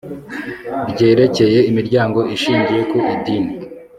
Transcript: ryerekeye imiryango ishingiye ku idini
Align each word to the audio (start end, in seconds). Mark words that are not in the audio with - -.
ryerekeye 0.91 1.59
imiryango 1.71 2.19
ishingiye 2.35 2.81
ku 2.89 2.95
idini 3.13 3.51